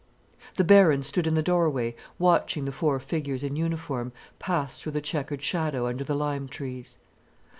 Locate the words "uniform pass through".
3.55-4.93